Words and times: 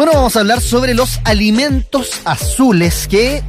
Bueno, 0.00 0.14
vamos 0.14 0.34
a 0.34 0.40
hablar 0.40 0.62
sobre 0.62 0.94
los 0.94 1.20
alimentos 1.24 2.22
azules 2.24 3.06
que 3.06 3.42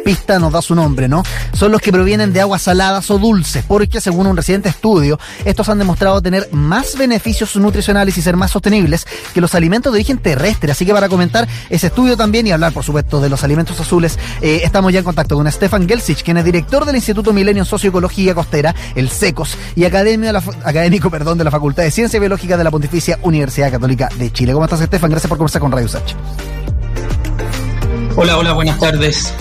pista 0.00 0.38
nos 0.38 0.52
da 0.52 0.62
su 0.62 0.74
nombre, 0.74 1.08
¿no? 1.08 1.22
Son 1.52 1.72
los 1.72 1.80
que 1.80 1.92
provienen 1.92 2.32
de 2.32 2.40
aguas 2.40 2.62
saladas 2.62 3.10
o 3.10 3.18
dulces, 3.18 3.64
porque 3.66 4.00
según 4.00 4.26
un 4.26 4.36
reciente 4.36 4.68
estudio, 4.68 5.18
estos 5.44 5.68
han 5.68 5.78
demostrado 5.78 6.20
tener 6.20 6.48
más 6.52 6.96
beneficios 6.96 7.56
nutricionales 7.56 8.16
y 8.16 8.22
ser 8.22 8.36
más 8.36 8.50
sostenibles 8.50 9.06
que 9.34 9.40
los 9.40 9.54
alimentos 9.54 9.92
de 9.92 9.98
origen 9.98 10.18
terrestre. 10.18 10.72
Así 10.72 10.86
que 10.86 10.92
para 10.92 11.08
comentar 11.08 11.48
ese 11.68 11.88
estudio 11.88 12.16
también 12.16 12.46
y 12.46 12.52
hablar, 12.52 12.72
por 12.72 12.84
supuesto, 12.84 13.20
de 13.20 13.28
los 13.28 13.44
alimentos 13.44 13.78
azules, 13.80 14.18
eh, 14.40 14.60
estamos 14.64 14.92
ya 14.92 15.00
en 15.00 15.04
contacto 15.04 15.36
con 15.36 15.50
Stefan 15.50 15.88
Gelsich, 15.88 16.22
quien 16.22 16.36
es 16.36 16.44
director 16.44 16.84
del 16.84 16.96
Instituto 16.96 17.32
Milenio 17.32 17.62
en 17.62 17.66
Socioecología 17.66 18.34
Costera, 18.34 18.74
el 18.94 19.10
SECOS, 19.10 19.56
y 19.76 19.84
académico 19.84 21.10
perdón, 21.10 21.38
de 21.38 21.44
la 21.44 21.50
Facultad 21.50 21.82
de 21.82 21.90
Ciencia 21.90 22.20
Biológica 22.20 22.56
de 22.56 22.64
la 22.64 22.70
Pontificia 22.70 23.18
Universidad 23.22 23.70
Católica 23.70 24.08
de 24.18 24.32
Chile. 24.32 24.52
¿Cómo 24.52 24.64
estás, 24.64 24.80
Stefan? 24.80 25.10
Gracias 25.10 25.28
por 25.28 25.38
conversar 25.38 25.60
con 25.60 25.72
Radio 25.72 25.88
Sach. 25.88 26.14
Hola, 28.16 28.36
hola, 28.36 28.52
buenas 28.52 28.78
tardes. 28.78 29.32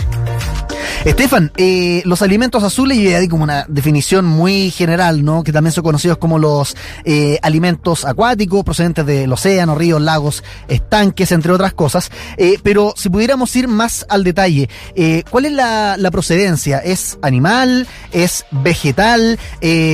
Estefan, 1.06 1.54
eh, 1.56 2.02
los 2.04 2.22
alimentos 2.22 2.62
azules, 2.62 2.98
y 2.98 3.08
hay 3.14 3.30
como 3.30 3.44
una 3.44 3.66
definición 3.70 4.26
muy 4.26 4.70
general, 4.70 5.24
¿no? 5.24 5.44
Que 5.44 5.54
también 5.54 5.72
son 5.72 5.86
conocidos 5.86 6.18
como 6.18 6.38
los 6.38 6.76
eh, 7.06 7.40
alimentos 7.42 8.04
acuáticos, 8.04 8.66
procedentes 8.66 9.06
del 9.06 9.32
océano, 9.32 9.76
ríos, 9.76 10.02
lagos, 10.02 10.44
estanques, 10.68 11.32
entre 11.32 11.54
otras 11.54 11.74
cosas. 11.74 12.12
Eh, 12.36 12.60
pero 12.64 12.94
si 12.98 13.10
pudiéramos 13.10 13.56
ir 13.56 13.70
más 13.70 14.06
al 14.10 14.26
detalle, 14.26 14.70
¿cuál 15.30 15.46
es 15.46 15.54
la, 15.54 16.10
procedencia? 16.12 16.80
¿Es 16.80 17.18
animal? 17.22 17.88
¿Es 18.12 18.46
vegetal? 18.52 19.40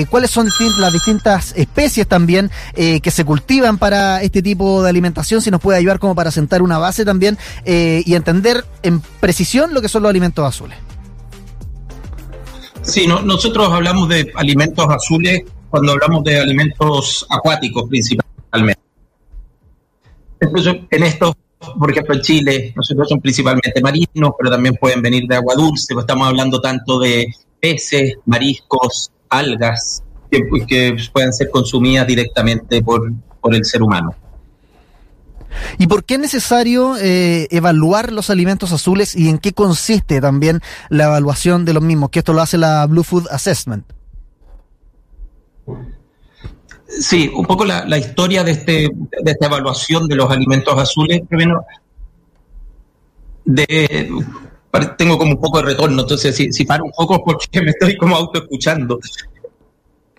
¿Cuáles 0.09 0.31
son 0.31 0.49
las 0.79 0.93
distintas 0.93 1.53
especies 1.55 2.07
también 2.07 2.49
que 2.75 3.11
se 3.11 3.23
cultivan 3.25 3.77
para 3.77 4.23
este 4.23 4.41
tipo 4.41 4.81
de 4.81 4.89
alimentación? 4.89 5.41
Si 5.41 5.51
nos 5.51 5.61
puede 5.61 5.77
ayudar 5.77 5.99
como 5.99 6.15
para 6.15 6.31
sentar 6.31 6.63
una 6.63 6.79
base 6.79 7.05
también 7.05 7.37
y 7.65 8.15
entender 8.15 8.65
en 8.81 9.01
precisión 9.19 9.73
lo 9.73 9.81
que 9.81 9.89
son 9.89 10.01
los 10.01 10.09
alimentos 10.09 10.45
azules. 10.45 10.77
Sí, 12.85 13.07
nosotros 13.07 13.69
hablamos 13.71 14.07
de 14.09 14.31
alimentos 14.35 14.85
azules 14.87 15.41
cuando 15.69 15.91
hablamos 15.93 16.23
de 16.23 16.39
alimentos 16.39 17.25
acuáticos 17.29 17.89
principalmente. 17.89 18.81
en 20.39 21.03
estos, 21.03 21.33
por 21.77 21.91
ejemplo, 21.91 22.15
en 22.15 22.21
Chile, 22.21 22.73
nosotros 22.75 23.09
son 23.09 23.19
principalmente 23.19 23.81
marinos, 23.81 24.33
pero 24.37 24.51
también 24.51 24.75
pueden 24.75 25.01
venir 25.01 25.27
de 25.27 25.35
agua 25.35 25.55
dulce, 25.55 25.93
pues 25.93 26.03
estamos 26.03 26.27
hablando 26.27 26.61
tanto 26.61 26.99
de 26.99 27.27
peces, 27.59 28.13
mariscos, 28.25 29.11
algas, 29.29 30.03
que, 30.29 30.41
que 30.67 30.95
pueden 31.11 31.33
ser 31.33 31.49
consumidas 31.49 32.05
directamente 32.05 32.83
por, 32.83 33.11
por 33.41 33.55
el 33.55 33.65
ser 33.65 33.81
humano. 33.81 34.15
¿Y 35.77 35.87
por 35.87 36.03
qué 36.03 36.15
es 36.15 36.19
necesario 36.19 36.95
eh, 36.97 37.47
evaluar 37.51 38.11
los 38.11 38.29
alimentos 38.29 38.71
azules 38.71 39.15
y 39.15 39.29
en 39.29 39.37
qué 39.37 39.53
consiste 39.53 40.21
también 40.21 40.61
la 40.89 41.05
evaluación 41.05 41.65
de 41.65 41.73
los 41.73 41.83
mismos? 41.83 42.09
Que 42.09 42.19
esto 42.19 42.33
lo 42.33 42.41
hace 42.41 42.57
la 42.57 42.85
Blue 42.85 43.03
Food 43.03 43.27
Assessment. 43.29 43.85
Sí, 46.87 47.31
un 47.33 47.45
poco 47.45 47.65
la, 47.65 47.97
historia 47.97 48.43
de, 48.43 48.51
este, 48.51 48.89
de 49.23 49.31
esta 49.31 49.47
evaluación 49.47 50.07
de 50.07 50.15
los 50.15 50.29
alimentos 50.29 50.77
azules. 50.77 51.21
De, 53.43 54.09
tengo 54.97 55.17
como 55.17 55.31
un 55.31 55.41
poco 55.41 55.59
de 55.59 55.65
retorno, 55.65 56.01
entonces 56.01 56.35
si, 56.35 56.51
si 56.51 56.65
paro 56.65 56.85
un 56.85 56.91
poco 56.91 57.23
porque 57.23 57.61
me 57.61 57.71
estoy 57.71 57.97
como 57.97 58.15
autoescuchando. 58.15 58.99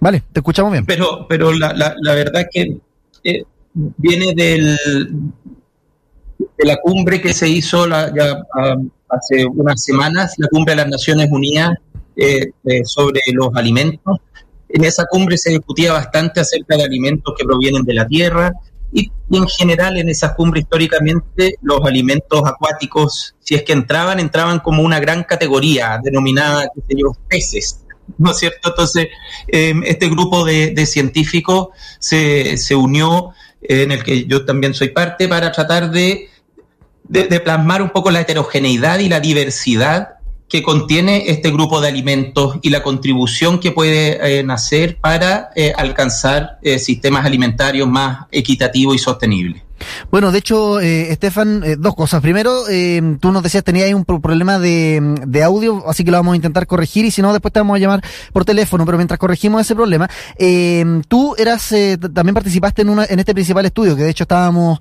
Vale, 0.00 0.22
te 0.32 0.40
escuchamos 0.40 0.72
bien. 0.72 0.84
Pero, 0.84 1.26
pero 1.28 1.52
la, 1.52 1.72
la, 1.72 2.14
verdad 2.14 2.42
es 2.42 2.48
que 2.52 2.76
eh, 3.24 3.44
viene 3.76 4.32
del, 4.34 4.76
de 6.38 6.64
la 6.64 6.76
cumbre 6.78 7.20
que 7.20 7.34
se 7.34 7.48
hizo 7.48 7.86
ya 7.88 8.42
hace 9.08 9.46
unas 9.46 9.82
semanas, 9.82 10.34
la 10.38 10.48
cumbre 10.48 10.72
de 10.72 10.76
las 10.82 10.88
Naciones 10.88 11.28
Unidas 11.30 11.76
eh, 12.16 12.50
eh, 12.64 12.84
sobre 12.84 13.20
los 13.32 13.54
alimentos. 13.54 14.18
En 14.68 14.84
esa 14.84 15.04
cumbre 15.04 15.36
se 15.38 15.50
discutía 15.50 15.92
bastante 15.92 16.40
acerca 16.40 16.76
de 16.76 16.84
alimentos 16.84 17.34
que 17.36 17.44
provienen 17.44 17.84
de 17.84 17.94
la 17.94 18.06
tierra 18.06 18.52
y, 18.92 19.10
en 19.30 19.46
general 19.48 19.96
en 19.98 20.08
esa 20.08 20.34
cumbre 20.34 20.60
históricamente 20.60 21.56
los 21.62 21.80
alimentos 21.84 22.42
acuáticos, 22.44 23.34
si 23.40 23.54
es 23.54 23.62
que 23.62 23.72
entraban, 23.72 24.18
entraban 24.18 24.60
como 24.60 24.82
una 24.82 24.98
gran 24.98 25.24
categoría 25.24 26.00
denominada, 26.02 26.70
qué 26.74 26.80
sé 26.88 27.00
yo, 27.00 27.12
peces. 27.28 27.82
¿No 28.18 28.30
es 28.30 28.38
cierto? 28.38 28.68
Entonces, 28.68 29.08
eh, 29.48 29.74
este 29.84 30.08
grupo 30.08 30.44
de, 30.44 30.70
de 30.70 30.86
científicos 30.86 31.68
se, 31.98 32.56
se 32.56 32.76
unió 32.76 33.32
en 33.62 33.92
el 33.92 34.02
que 34.02 34.26
yo 34.26 34.44
también 34.44 34.74
soy 34.74 34.88
parte, 34.88 35.28
para 35.28 35.52
tratar 35.52 35.90
de, 35.90 36.28
de, 37.08 37.40
plasmar 37.40 37.82
un 37.82 37.90
poco 37.90 38.10
la 38.10 38.20
heterogeneidad 38.20 38.98
y 38.98 39.08
la 39.08 39.20
diversidad 39.20 40.16
que 40.48 40.62
contiene 40.62 41.24
este 41.30 41.50
grupo 41.50 41.80
de 41.80 41.88
alimentos 41.88 42.58
y 42.62 42.70
la 42.70 42.82
contribución 42.82 43.58
que 43.58 43.72
puede 43.72 44.38
eh, 44.38 44.46
hacer 44.48 44.98
para 44.98 45.50
eh, 45.56 45.72
alcanzar 45.76 46.58
eh, 46.62 46.78
sistemas 46.78 47.26
alimentarios 47.26 47.88
más 47.88 48.26
equitativos 48.30 48.94
y 48.94 48.98
sostenibles. 48.98 49.65
Bueno, 50.10 50.32
de 50.32 50.38
hecho, 50.38 50.80
eh, 50.80 51.12
Estefan, 51.12 51.62
eh, 51.64 51.76
dos 51.78 51.94
cosas. 51.94 52.20
Primero, 52.20 52.68
eh, 52.68 53.16
tú 53.20 53.32
nos 53.32 53.42
decías 53.42 53.62
que 53.62 53.72
tenías 53.72 53.92
un 53.92 54.04
problema 54.04 54.58
de, 54.58 55.42
audio, 55.44 55.88
así 55.88 56.04
que 56.04 56.10
lo 56.10 56.16
vamos 56.16 56.32
a 56.32 56.36
intentar 56.36 56.66
corregir 56.66 57.04
y 57.04 57.10
si 57.10 57.22
no, 57.22 57.32
después 57.32 57.52
te 57.52 57.60
vamos 57.60 57.76
a 57.76 57.78
llamar 57.78 58.02
por 58.32 58.44
teléfono. 58.44 58.84
Pero 58.84 58.98
mientras 58.98 59.18
corregimos 59.18 59.60
ese 59.60 59.74
problema, 59.74 60.08
eh, 60.38 61.02
tú 61.08 61.34
eras 61.38 61.74
también 62.14 62.34
participaste 62.34 62.82
en, 62.82 62.88
una, 62.88 63.04
en 63.04 63.18
este 63.18 63.34
principal 63.34 63.66
estudio 63.66 63.96
que 63.96 64.02
de 64.02 64.10
hecho 64.10 64.24
estábamos 64.24 64.78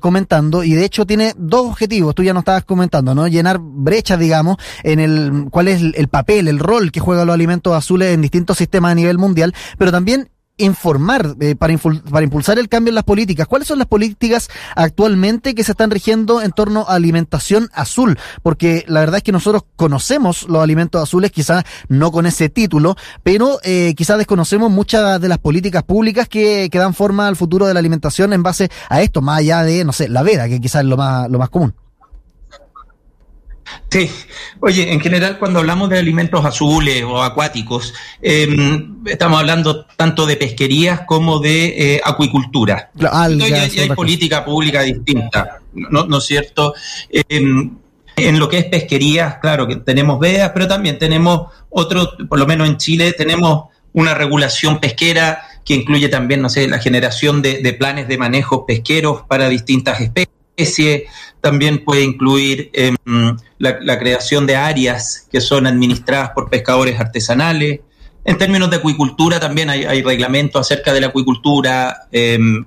comentando 0.00 0.64
y 0.64 0.72
de 0.72 0.84
hecho 0.84 1.06
tiene 1.06 1.34
dos 1.36 1.66
objetivos. 1.66 2.14
Tú 2.14 2.22
ya 2.22 2.32
nos 2.32 2.42
estabas 2.42 2.64
comentando, 2.64 3.14
¿no? 3.14 3.26
Llenar 3.28 3.58
brechas, 3.60 4.18
digamos, 4.18 4.56
en 4.82 5.00
el 5.00 5.46
cuál 5.50 5.68
es 5.68 5.82
el 5.82 6.08
papel, 6.08 6.48
el 6.48 6.58
rol 6.58 6.92
que 6.92 7.00
juegan 7.00 7.26
los 7.26 7.34
alimentos 7.34 7.74
azules 7.74 8.12
en 8.14 8.22
distintos 8.22 8.58
sistemas 8.58 8.92
a 8.92 8.94
nivel 8.94 9.18
mundial, 9.18 9.54
pero 9.78 9.92
también 9.92 10.30
informar, 10.56 11.36
eh, 11.40 11.56
para, 11.56 11.76
para 11.78 12.24
impulsar 12.24 12.58
el 12.58 12.68
cambio 12.68 12.90
en 12.90 12.96
las 12.96 13.04
políticas. 13.04 13.46
¿Cuáles 13.46 13.66
son 13.66 13.78
las 13.78 13.88
políticas 13.88 14.48
actualmente 14.76 15.54
que 15.54 15.64
se 15.64 15.72
están 15.72 15.90
rigiendo 15.90 16.42
en 16.42 16.52
torno 16.52 16.84
a 16.88 16.94
alimentación 16.94 17.70
azul? 17.72 18.18
Porque 18.42 18.84
la 18.86 19.00
verdad 19.00 19.18
es 19.18 19.22
que 19.22 19.32
nosotros 19.32 19.64
conocemos 19.76 20.46
los 20.48 20.62
alimentos 20.62 21.02
azules, 21.02 21.30
quizás 21.32 21.64
no 21.88 22.12
con 22.12 22.26
ese 22.26 22.48
título, 22.48 22.96
pero 23.22 23.58
eh, 23.62 23.94
quizás 23.96 24.18
desconocemos 24.18 24.70
muchas 24.70 25.20
de 25.20 25.28
las 25.28 25.38
políticas 25.38 25.82
públicas 25.82 26.28
que, 26.28 26.68
que 26.70 26.78
dan 26.78 26.94
forma 26.94 27.28
al 27.28 27.36
futuro 27.36 27.66
de 27.66 27.74
la 27.74 27.80
alimentación 27.80 28.32
en 28.32 28.42
base 28.42 28.70
a 28.88 29.00
esto, 29.02 29.22
más 29.22 29.38
allá 29.38 29.62
de, 29.62 29.84
no 29.84 29.92
sé, 29.92 30.08
la 30.08 30.22
veda, 30.22 30.48
que 30.48 30.60
quizás 30.60 30.82
es 30.82 30.88
lo 30.88 30.96
más, 30.96 31.30
lo 31.30 31.38
más 31.38 31.48
común. 31.48 31.74
Sí, 33.88 34.08
oye, 34.60 34.92
en 34.92 35.00
general 35.00 35.38
cuando 35.38 35.58
hablamos 35.58 35.88
de 35.88 35.98
alimentos 35.98 36.44
azules 36.44 37.02
o 37.02 37.22
acuáticos, 37.22 37.92
em, 38.22 38.98
estamos 39.04 39.40
hablando 39.40 39.84
tanto 39.96 40.26
de 40.26 40.36
pesquerías 40.36 41.00
como 41.06 41.40
de 41.40 41.94
eh, 41.96 42.00
acuicultura. 42.04 42.90
Entonces, 42.94 43.74
ya, 43.74 43.82
hay 43.82 43.88
política 43.90 44.44
pública 44.44 44.82
distinta, 44.82 45.58
¿no, 45.72 46.18
es 46.18 46.24
cierto? 46.24 46.74
Em, 47.10 47.76
en 48.16 48.38
lo 48.38 48.48
que 48.48 48.58
es 48.58 48.64
pesquerías, 48.66 49.38
claro 49.38 49.66
que 49.66 49.76
tenemos 49.76 50.20
veas, 50.20 50.50
pero 50.54 50.68
también 50.68 50.98
tenemos 50.98 51.48
otro, 51.70 52.12
por 52.28 52.38
lo 52.38 52.46
menos 52.46 52.68
en 52.68 52.76
Chile, 52.76 53.12
tenemos 53.12 53.64
una 53.92 54.14
regulación 54.14 54.78
pesquera 54.78 55.42
que 55.64 55.74
incluye 55.74 56.08
también, 56.08 56.42
no 56.42 56.48
sé, 56.48 56.68
la 56.68 56.78
generación 56.78 57.42
de, 57.42 57.58
de 57.58 57.72
planes 57.72 58.06
de 58.08 58.18
manejo 58.18 58.66
pesqueros 58.66 59.22
para 59.26 59.48
distintas 59.48 60.00
especies 60.00 60.39
también 61.40 61.84
puede 61.84 62.02
incluir 62.02 62.70
em, 62.72 62.96
la, 63.58 63.98
creación 63.98 64.46
de 64.46 64.56
áreas 64.56 65.26
que 65.30 65.40
son 65.40 65.66
administradas 65.66 66.30
por 66.30 66.50
pescadores 66.50 67.00
artesanales. 67.00 67.80
En 68.22 68.36
términos 68.36 68.68
de 68.70 68.76
acuicultura 68.76 69.40
también 69.40 69.70
hay, 69.70 70.02
reglamentos 70.02 70.60
acerca 70.60 70.92
de 70.92 71.00
la 71.00 71.06
acuicultura, 71.06 72.06
em, 72.12 72.64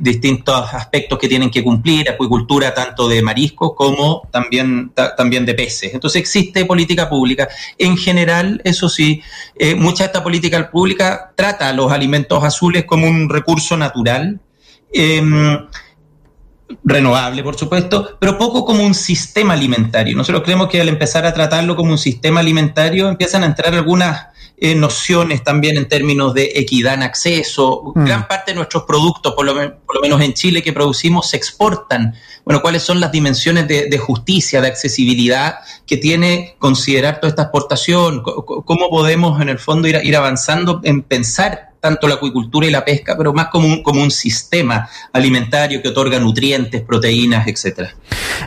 distintos 0.00 0.72
aspectos 0.72 1.18
que 1.18 1.28
tienen 1.28 1.50
que 1.50 1.62
cumplir, 1.62 2.08
acuicultura 2.08 2.72
tanto 2.72 3.06
de 3.06 3.22
mariscos 3.22 3.74
como 3.76 4.26
también, 4.32 4.92
también 5.16 5.44
de 5.44 5.54
peces. 5.54 5.92
Entonces 5.92 6.22
existe 6.22 6.64
política 6.64 7.08
pública. 7.08 7.48
En 7.76 7.98
general, 7.98 8.62
eso 8.64 8.88
sí, 8.88 9.22
eh, 9.56 9.74
mucha 9.74 10.04
de 10.04 10.06
esta 10.06 10.24
política 10.24 10.70
pública 10.70 11.32
trata 11.36 11.68
a 11.68 11.72
los 11.74 11.92
alimentos 11.92 12.42
azules 12.42 12.84
como 12.84 13.06
un 13.06 13.28
recurso 13.28 13.76
natural. 13.76 14.40
Em, 14.92 15.58
renovable, 16.84 17.42
por 17.42 17.56
supuesto, 17.56 18.16
pero 18.18 18.38
poco 18.38 18.64
como 18.64 18.84
un 18.84 18.94
sistema 18.94 19.54
alimentario. 19.54 20.16
Nosotros 20.16 20.42
creemos 20.42 20.68
que 20.68 20.80
al 20.80 20.88
empezar 20.88 21.26
a 21.26 21.34
tratarlo 21.34 21.76
como 21.76 21.92
un 21.92 21.98
sistema 21.98 22.40
alimentario 22.40 23.08
empiezan 23.08 23.42
a 23.42 23.46
entrar 23.46 23.74
algunas 23.74 24.26
eh, 24.64 24.76
nociones 24.76 25.42
también 25.42 25.76
en 25.76 25.88
términos 25.88 26.34
de 26.34 26.52
equidad 26.54 26.94
en 26.94 27.02
acceso. 27.02 27.92
Mm. 27.96 28.04
Gran 28.04 28.28
parte 28.28 28.52
de 28.52 28.54
nuestros 28.54 28.84
productos, 28.84 29.34
por 29.34 29.44
lo, 29.44 29.54
menos 30.00 30.20
en 30.20 30.34
Chile, 30.34 30.62
que 30.62 30.72
producimos, 30.72 31.30
se 31.30 31.36
exportan. 31.36 32.14
Bueno, 32.44 32.62
¿cuáles 32.62 32.84
son 32.84 33.00
las 33.00 33.10
dimensiones 33.10 33.66
de, 33.66 33.98
justicia, 33.98 34.60
de 34.60 34.68
accesibilidad 34.68 35.56
que 35.84 35.96
tiene 35.96 36.54
considerar 36.60 37.18
toda 37.18 37.30
esta 37.30 37.42
exportación? 37.42 38.22
¿Cómo 38.22 38.88
podemos, 38.88 39.40
en 39.42 39.48
el 39.48 39.58
fondo, 39.58 39.88
ir, 39.88 40.00
ir 40.04 40.16
avanzando 40.16 40.80
en 40.84 41.02
pensar 41.02 41.71
tanto 41.82 42.06
la 42.06 42.14
acuicultura 42.14 42.64
y 42.64 42.70
la 42.70 42.84
pesca, 42.84 43.16
pero 43.18 43.34
más 43.34 43.48
como 43.48 43.66
un, 43.66 43.82
como 43.82 44.00
un 44.00 44.12
sistema 44.12 44.88
alimentario 45.12 45.82
que 45.82 45.88
otorga 45.88 46.20
nutrientes, 46.20 46.80
proteínas, 46.82 47.48
etcétera. 47.48 47.92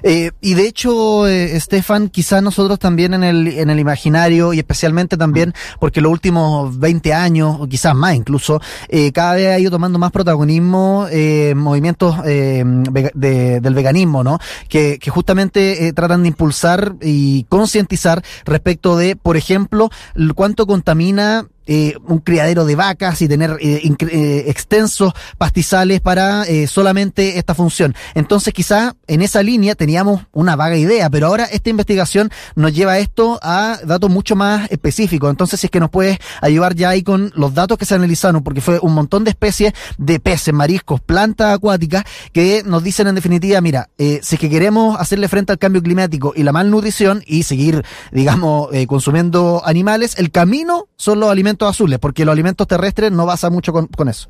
Eh, 0.04 0.32
y 0.40 0.54
de 0.54 0.66
hecho, 0.66 1.28
eh, 1.28 1.58
Estefan, 1.58 2.08
quizás 2.08 2.42
nosotros 2.42 2.80
también 2.80 3.14
en 3.14 3.26
el, 3.26 3.48
en 3.50 3.70
el 3.70 3.78
imaginario 3.78 4.54
y 4.54 4.60
especialmente 4.60 5.18
también 5.18 5.54
porque 5.82 6.00
los 6.00 6.14
últimos 6.14 6.80
20 6.80 7.14
años, 7.14 7.58
o 7.60 7.68
quizás 7.68 7.94
más 7.94 8.16
incluso, 8.16 8.62
eh, 8.88 9.12
cada 9.12 9.36
vez 9.36 9.48
ha 9.50 9.60
ido 9.60 9.70
tomando 9.70 10.00
más 10.00 10.14
protagonismo 10.14 11.08
eh, 11.12 11.56
movimientos 11.58 12.16
del 12.24 13.74
veganismo, 13.76 14.24
¿no? 14.24 14.40
Que, 14.70 14.98
que 14.98 15.12
justamente 15.12 15.92
tratan 15.92 16.22
de 16.22 16.30
impulsar 16.30 16.96
y 17.02 17.44
concientizar 17.50 18.24
respecto 18.46 18.96
de, 18.96 19.18
por 19.18 19.36
ejemplo, 19.36 19.90
cuánto 20.36 20.66
contamina 20.66 21.50
eh, 21.68 21.96
un 22.08 22.20
criadero 22.20 22.66
de 22.66 22.76
vacas 22.76 23.22
y 23.24 23.28
tener 23.28 23.58
eh, 23.60 23.82
eh, 23.84 24.44
extensos 24.48 25.14
pastizales 25.38 26.00
para 26.00 26.46
solamente 26.68 27.40
esta 27.40 27.56
función. 27.56 27.96
Entonces 28.14 28.54
quizá 28.54 28.96
en 29.08 29.22
esa 29.22 29.42
línea 29.42 29.74
teníamos 29.76 30.22
una 30.32 30.56
vaga 30.56 30.78
idea, 30.78 31.10
pero 31.10 31.28
ahora 31.28 31.46
esta 31.46 31.70
investigación 31.70 32.30
nos 32.56 32.74
lleva 32.74 33.00
esto 33.00 33.40
a 33.42 33.80
datos 33.84 34.12
mucho 34.12 34.36
más 34.36 34.70
específicos. 34.72 35.30
Entonces 35.30 35.60
si 35.60 35.68
es 35.68 35.72
que 35.72 35.80
nos 35.80 35.90
puedes 35.90 36.20
ayudar 36.42 36.76
ya 36.76 36.90
ahí 36.90 37.02
con 37.02 37.32
los 37.36 37.54
datos 37.54 37.78
que 37.78 37.86
se 37.86 37.96
analizaron, 37.96 38.44
porque 38.44 38.62
fue 38.62 38.80
un 38.80 38.94
montón 38.94 39.24
de 39.24 39.32
especies 39.32 39.74
de 39.98 40.20
peces, 40.20 40.54
mariscos, 40.54 41.02
plantas 41.02 41.56
acuáticas 41.56 42.04
que 42.32 42.62
nos 42.64 42.84
dicen 42.84 43.08
en 43.08 43.16
definitiva, 43.16 43.60
mira, 43.62 43.90
si 43.98 44.36
es 44.36 44.40
que 44.40 44.50
queremos 44.50 45.00
hacerle 45.00 45.28
frente 45.28 45.52
al 45.52 45.58
cambio 45.58 45.82
climático 45.82 46.34
y 46.36 46.44
la 46.44 46.52
malnutrición 46.52 47.24
y 47.26 47.44
seguir, 47.44 47.84
digamos, 48.12 48.70
consumiendo 48.88 49.64
animales, 49.66 50.16
el 50.18 50.32
camino 50.32 50.88
son 50.98 51.20
los 51.20 51.30
alimentos 51.30 51.55
azules, 51.62 52.00
porque 52.00 52.26
los 52.26 52.34
alimentos 52.34 52.68
terrestres 52.68 53.12
no 53.12 53.26
basa 53.26 53.50
mucho 53.50 53.74
con, 53.74 54.10
eso. 54.10 54.30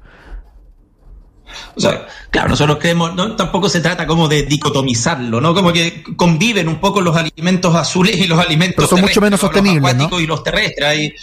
O 1.76 1.80
sea, 1.80 2.08
claro, 2.32 2.50
nosotros 2.50 2.78
creemos, 2.80 3.16
no, 3.16 3.36
tampoco 3.36 3.70
se 3.70 3.80
trata 3.80 4.06
como 4.08 4.28
de 4.28 4.44
dicotomizarlo, 4.44 5.40
¿no? 5.40 5.54
Como 5.54 5.72
que 5.72 6.04
conviven 6.16 6.68
un 6.68 6.80
poco 6.80 7.02
los 7.02 7.16
alimentos 7.16 7.74
azules 7.76 8.18
y 8.18 8.28
los 8.28 8.40
alimentos 8.40 8.76
Pero 8.78 8.88
son 8.88 9.02
mucho 9.02 9.22
menos 9.22 9.40
sostenibles. 9.40 9.82
Los 9.82 9.92
acuáticos 9.92 10.22
y 10.22 10.28
los 10.28 10.44
terrestres. 10.44 10.88
Hay, 10.88 11.14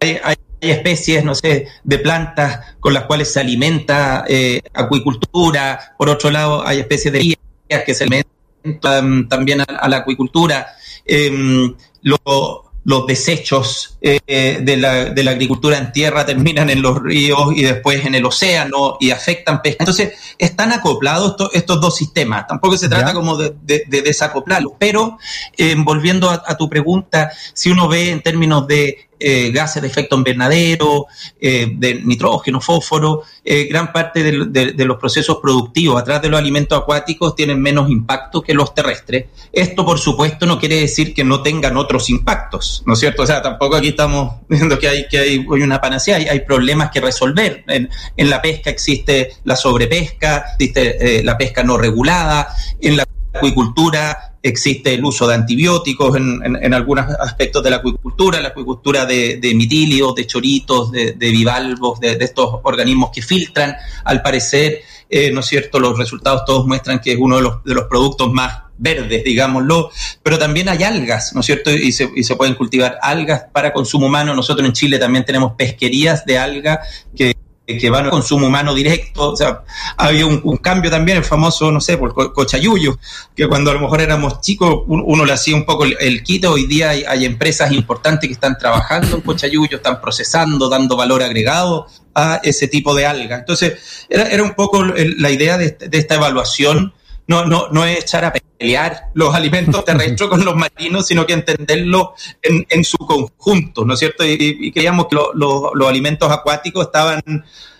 hay, 0.00 0.36
especies, 0.60 1.22
no 1.24 1.34
sé, 1.34 1.68
de 1.82 1.98
plantas 1.98 2.76
con 2.80 2.94
las 2.94 3.04
cuales 3.04 3.30
se 3.32 3.40
alimenta 3.40 4.24
eh, 4.26 4.62
acuicultura. 4.72 5.94
Por 5.98 6.08
otro 6.08 6.30
lado, 6.30 6.66
hay 6.66 6.80
especies 6.80 7.12
de 7.12 7.18
vías 7.18 7.84
que 7.84 7.94
se 7.94 8.04
alimentan 8.04 9.28
también 9.28 9.60
a, 9.60 9.88
la 9.88 9.98
acuicultura. 9.98 10.66
Eh, 11.04 11.74
lo, 12.04 12.63
los 12.84 13.06
desechos 13.06 13.96
eh, 14.02 14.60
de, 14.62 14.76
la, 14.76 15.06
de, 15.06 15.24
la, 15.24 15.30
agricultura 15.30 15.78
en 15.78 15.90
tierra 15.90 16.26
terminan 16.26 16.68
en 16.68 16.82
los 16.82 17.02
ríos 17.02 17.52
y 17.56 17.62
después 17.62 18.04
en 18.04 18.14
el 18.14 18.24
océano 18.26 18.98
y 19.00 19.10
afectan 19.10 19.62
pesca. 19.62 19.78
Entonces, 19.80 20.12
están 20.38 20.72
acoplados 20.72 21.36
estos 21.54 21.80
dos 21.80 21.96
sistemas. 21.96 22.46
Tampoco 22.46 22.76
se 22.76 22.88
trata 22.88 23.14
como 23.14 23.36
de, 23.36 23.54
desacoplarlos. 23.88 24.74
Pero, 24.78 25.18
eh, 25.56 25.74
volviendo 25.78 26.30
a, 26.30 26.56
tu 26.56 26.68
pregunta, 26.68 27.32
si 27.54 27.70
uno 27.70 27.88
ve 27.88 28.10
en 28.10 28.22
términos 28.22 28.66
de 28.66 29.08
eh, 29.26 29.50
gases 29.52 29.80
de 29.80 29.88
efecto 29.88 30.16
invernadero, 30.16 31.06
eh, 31.40 31.72
de 31.74 31.94
nitrógeno, 31.94 32.60
fósforo, 32.60 33.22
eh, 33.42 33.64
gran 33.64 33.90
parte 33.90 34.22
de, 34.22 34.84
los 34.84 34.98
procesos 34.98 35.38
productivos 35.40 35.98
atrás 35.98 36.20
de 36.20 36.28
los 36.28 36.38
alimentos 36.38 36.78
acuáticos 36.78 37.34
tienen 37.34 37.58
menos 37.58 37.88
impacto 37.88 38.42
que 38.42 38.52
los 38.52 38.74
terrestres. 38.74 39.28
Esto, 39.50 39.86
por 39.86 39.98
supuesto, 39.98 40.44
no 40.44 40.58
quiere 40.58 40.78
decir 40.78 41.14
que 41.14 41.24
no 41.24 41.42
tengan 41.42 41.78
otros 41.78 42.10
impactos, 42.10 42.82
¿no 42.84 42.92
es 42.92 42.98
cierto? 42.98 43.22
O 43.22 43.26
sea, 43.26 43.40
tampoco 43.40 43.76
aquí 43.76 43.88
estamos 43.88 44.40
viendo 44.50 44.78
que 44.78 44.88
hay, 44.88 45.08
que 45.08 45.18
hay, 45.18 45.38
una 45.38 45.80
panacea, 45.80 46.16
hay, 46.16 46.40
problemas 46.40 46.90
que 46.90 47.00
resolver. 47.00 47.64
En, 47.66 47.88
la 48.28 48.42
pesca 48.42 48.68
existe 48.68 49.36
la 49.44 49.56
sobrepesca, 49.56 50.44
existe 50.58 51.22
la 51.24 51.38
pesca 51.38 51.62
no 51.62 51.78
regulada, 51.78 52.54
en 52.78 52.98
la 52.98 53.06
acuicultura 53.32 54.33
existe 54.44 54.92
el 54.92 55.02
uso 55.02 55.26
de 55.26 55.34
antibióticos 55.34 56.16
en, 56.16 56.74
algunos 56.74 57.06
aspectos 57.18 57.64
de 57.64 57.70
la 57.70 57.76
acuicultura, 57.76 58.40
la 58.40 58.48
acuicultura 58.48 59.06
de, 59.06 59.38
de 59.38 59.54
mitilios, 59.54 60.14
de 60.14 60.26
choritos, 60.26 60.92
de, 60.92 61.14
bivalvos, 61.18 61.98
de, 61.98 62.12
estos 62.20 62.60
organismos 62.62 63.10
que 63.10 63.22
filtran. 63.22 63.74
Al 64.04 64.20
parecer, 64.20 64.82
eh, 65.08 65.30
¿no 65.32 65.40
es 65.40 65.46
cierto?, 65.46 65.80
los 65.80 65.96
resultados 65.96 66.44
todos 66.44 66.66
muestran 66.66 67.00
que 67.00 67.12
es 67.12 67.18
uno 67.18 67.36
de 67.36 67.42
los, 67.42 67.64
de 67.64 67.74
los 67.74 67.84
productos 67.84 68.30
más 68.32 68.64
verdes, 68.76 69.24
digámoslo, 69.24 69.90
pero 70.22 70.38
también 70.38 70.68
hay 70.68 70.82
algas, 70.82 71.32
¿no 71.34 71.40
es 71.40 71.46
cierto? 71.46 71.70
Y 71.70 71.92
se, 71.92 72.10
y 72.14 72.22
se 72.22 72.36
pueden 72.36 72.54
cultivar 72.54 72.98
algas 73.00 73.46
para 73.50 73.72
consumo 73.72 74.06
humano. 74.06 74.34
Nosotros 74.34 74.66
en 74.66 74.74
Chile 74.74 74.98
también 74.98 75.24
tenemos 75.24 75.52
pesquerías 75.56 76.26
de 76.26 76.38
algas 76.38 77.06
que 77.16 77.34
que 77.66 77.90
van 77.90 78.04
al 78.04 78.10
consumo 78.10 78.46
humano 78.46 78.74
directo. 78.74 79.30
O 79.30 79.36
sea, 79.36 79.62
había 79.96 80.26
un, 80.26 80.56
cambio 80.58 80.90
también, 80.90 81.18
el 81.18 81.24
famoso, 81.24 81.70
no 81.72 81.80
sé, 81.80 81.96
por 81.96 82.32
cochayuyo, 82.32 82.98
que 83.34 83.48
cuando 83.48 83.70
a 83.70 83.74
lo 83.74 83.80
mejor 83.80 84.00
éramos 84.00 84.40
chicos, 84.40 84.82
uno, 84.86 85.24
le 85.24 85.32
hacía 85.32 85.56
un 85.56 85.64
poco 85.64 85.84
el, 85.84 86.22
quito. 86.22 86.52
Hoy 86.52 86.66
día 86.66 86.90
hay, 86.90 87.24
empresas 87.24 87.72
importantes 87.72 88.28
que 88.28 88.34
están 88.34 88.58
trabajando 88.58 89.16
en 89.16 89.22
cochayuyo, 89.22 89.76
están 89.76 90.00
procesando, 90.00 90.68
dando 90.68 90.96
valor 90.96 91.22
agregado 91.22 91.86
a 92.14 92.40
ese 92.42 92.68
tipo 92.68 92.94
de 92.94 93.06
alga. 93.06 93.38
Entonces, 93.38 94.06
era, 94.08 94.28
era 94.28 94.42
un 94.42 94.54
poco 94.54 94.84
la 94.84 95.30
idea 95.30 95.56
de, 95.56 95.70
de 95.70 95.98
esta 95.98 96.16
evaluación 96.16 96.92
no, 97.26 97.44
no, 97.46 97.68
no 97.70 97.84
es 97.84 98.00
echar 98.00 98.24
a 98.24 98.32
pelear 98.32 99.10
los 99.14 99.34
alimentos 99.34 99.84
terrestres 99.84 100.28
con 100.30 100.44
los 100.44 100.56
marinos, 100.56 101.06
sino 101.06 101.26
que 101.26 101.32
entenderlo 101.32 102.14
en, 102.42 102.66
en 102.68 102.84
su 102.84 102.98
conjunto, 102.98 103.84
¿no 103.84 103.94
es 103.94 104.00
cierto? 104.00 104.24
Y, 104.24 104.72
creíamos 104.72 105.06
que 105.08 105.16
los 105.34 105.88
alimentos 105.88 106.30
acuáticos 106.30 106.86
estaban, 106.86 107.22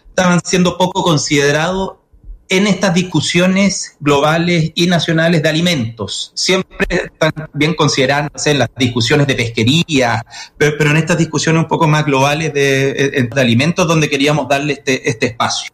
estaban 0.09 0.41
siendo 0.45 0.79
poco 0.79 1.03
considerados 1.03 1.95
en 2.49 2.67
estas 2.67 2.95
discusiones 2.95 3.97
globales 4.01 4.73
y 4.75 4.87
nacionales 4.87 5.43
de 5.43 5.49
alimentos. 5.49 6.31
Siempre 6.35 6.87
están 6.91 7.33
bien 7.55 7.75
consideradas 7.75 8.47
en 8.47 8.59
las 8.59 8.69
discusiones 8.77 9.27
de 9.27 9.35
pesquería, 9.35 10.25
pero, 10.59 10.91
en 10.91 10.99
estas 10.99 11.19
discusiones 11.19 11.63
un 11.63 11.69
poco 11.69 11.89
más 11.89 12.05
globales 12.05 12.53
de, 12.53 13.29
de 13.33 13.41
alimentos 13.41 13.89
donde 13.89 14.09
queríamos 14.11 14.47
darle 14.49 14.75
este, 14.75 15.09
este 15.09 15.27
espacio. 15.27 15.74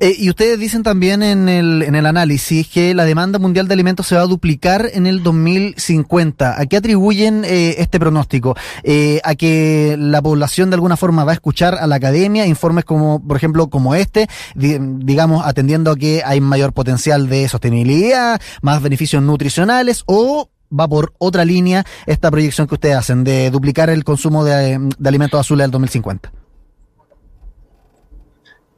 Eh, 0.00 0.14
y 0.18 0.28
ustedes 0.28 0.58
dicen 0.58 0.82
también 0.82 1.22
en 1.22 1.48
el, 1.48 1.82
en 1.82 1.94
el 1.94 2.06
análisis 2.06 2.68
que 2.68 2.94
la 2.94 3.04
demanda 3.04 3.38
mundial 3.38 3.68
de 3.68 3.74
alimentos 3.74 4.06
se 4.06 4.16
va 4.16 4.22
a 4.22 4.26
duplicar 4.26 4.90
en 4.92 5.06
el 5.06 5.22
2050. 5.22 6.60
¿A 6.60 6.66
qué 6.66 6.76
atribuyen 6.76 7.44
eh, 7.44 7.76
este 7.78 8.00
pronóstico? 8.00 8.56
Eh, 8.82 9.20
¿A 9.24 9.34
que 9.34 9.96
la 9.98 10.20
población 10.22 10.70
de 10.70 10.74
alguna 10.74 10.96
forma 10.96 11.24
va 11.24 11.32
a 11.32 11.34
escuchar 11.34 11.74
a 11.74 11.86
la 11.86 11.96
academia 11.96 12.46
informes 12.46 12.84
como, 12.84 13.26
por 13.26 13.36
ejemplo, 13.36 13.68
como 13.68 13.94
este, 13.94 14.28
digamos, 14.54 15.46
atendiendo 15.46 15.92
a 15.92 15.96
que 15.96 16.22
hay 16.24 16.40
mayor 16.40 16.72
potencial 16.72 17.28
de 17.28 17.48
sostenibilidad, 17.48 18.40
más 18.62 18.82
beneficios 18.82 19.22
nutricionales 19.22 20.02
o 20.06 20.50
va 20.78 20.88
por 20.88 21.14
otra 21.18 21.44
línea 21.44 21.84
esta 22.06 22.30
proyección 22.30 22.66
que 22.66 22.74
ustedes 22.74 22.96
hacen 22.96 23.22
de 23.22 23.50
duplicar 23.50 23.90
el 23.90 24.02
consumo 24.04 24.44
de, 24.44 24.78
de 24.98 25.08
alimentos 25.08 25.40
azules 25.40 25.64
al 25.64 25.70
2050? 25.70 26.43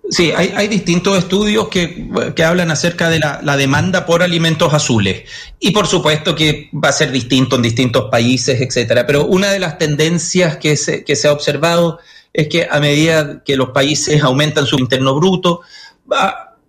Sí, 0.08 0.30
hay, 0.30 0.68
distintos 0.68 1.18
estudios 1.18 1.68
que, 1.68 2.08
hablan 2.44 2.70
acerca 2.70 3.10
de 3.10 3.18
la, 3.18 3.56
demanda 3.56 4.06
por 4.06 4.22
alimentos 4.22 4.72
azules. 4.72 5.24
Y 5.58 5.72
por 5.72 5.86
supuesto 5.86 6.34
que 6.34 6.70
va 6.72 6.90
a 6.90 6.92
ser 6.92 7.10
distinto 7.10 7.56
en 7.56 7.62
distintos 7.62 8.08
países, 8.10 8.60
etcétera. 8.60 9.06
Pero 9.06 9.26
una 9.26 9.50
de 9.50 9.58
las 9.58 9.78
tendencias 9.78 10.58
que 10.58 10.76
se, 10.76 11.04
que 11.04 11.16
se 11.16 11.28
ha 11.28 11.32
observado 11.32 11.98
es 12.32 12.48
que 12.48 12.68
a 12.70 12.78
medida 12.78 13.42
que 13.44 13.56
los 13.56 13.70
países 13.70 14.22
aumentan 14.22 14.66
su 14.66 14.78
interno 14.78 15.14
bruto, 15.16 15.62